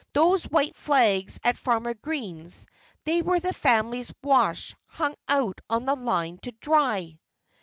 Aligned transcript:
Those 0.13 0.45
white 0.45 0.75
flags 0.75 1.39
at 1.43 1.59
Farmer 1.59 1.93
Green's 1.93 2.65
they 3.03 3.21
were 3.21 3.39
the 3.39 3.53
family 3.53 4.03
wash, 4.23 4.75
hung 4.87 5.13
out 5.27 5.61
on 5.69 5.85
the 5.85 5.93
line 5.95 6.39
to 6.39 6.51
dry!" 6.53 7.19